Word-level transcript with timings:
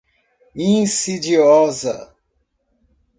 insidiosa 0.69 1.93